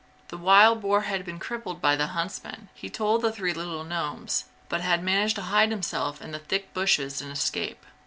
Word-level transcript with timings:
The 0.29 0.37
wild 0.39 0.81
boar 0.81 1.01
had 1.01 1.23
been 1.25 1.37
crippled 1.37 1.79
by 1.79 1.95
the 1.95 2.07
huntsmen, 2.07 2.69
he 2.73 2.89
told 2.89 3.21
the 3.21 3.31
three 3.31 3.53
little 3.53 3.83
gnomes, 3.83 4.45
but 4.67 4.81
had 4.81 5.03
managed 5.03 5.35
to 5.35 5.43
hide 5.43 5.69
himself 5.69 6.23
in 6.23 6.31
the 6.31 6.39
thick 6.39 6.73
bushes 6.73 7.21
and 7.21 7.31
escape. 7.31 7.85